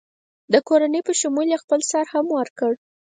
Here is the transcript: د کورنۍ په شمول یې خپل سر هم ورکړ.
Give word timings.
د 0.53 0.55
کورنۍ 0.67 1.01
په 1.07 1.13
شمول 1.19 1.47
یې 1.51 1.61
خپل 1.63 1.79
سر 1.91 2.05
هم 2.13 2.25
ورکړ. 2.37 2.71